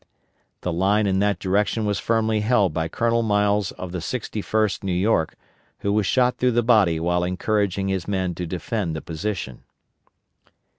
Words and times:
The 0.61 0.73
line 0.73 1.05
in 1.05 1.19
that 1.19 1.37
direction 1.37 1.85
was 1.85 1.99
firmly 1.99 2.39
held 2.39 2.73
by 2.73 2.87
Colonel 2.87 3.21
Miles 3.21 3.71
of 3.73 3.91
the 3.91 3.99
61st 3.99 4.83
New 4.83 4.93
York, 4.95 5.35
who 5.81 5.93
was 5.93 6.07
shot 6.07 6.39
through 6.39 6.53
the 6.53 6.63
body 6.63 6.99
while 6.99 7.23
encouraging 7.23 7.89
his 7.89 8.07
men 8.07 8.33
to 8.33 8.47
defend 8.47 8.95
the 8.95 9.01
position. 9.03 9.63